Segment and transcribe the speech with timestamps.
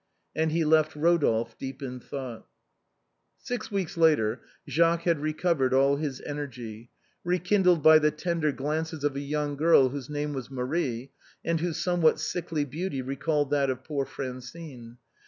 [0.35, 2.39] And he left Rodolphe deep in thought.
[2.39, 2.47] *«4:
[3.37, 6.89] Six weeks later Jacques had recovered all his energy,
[7.23, 11.11] re kindled by the tender glances of a young girl whose name was Marie,
[11.45, 14.97] and whose somewhat sickly beauty recalled that of poor Francine.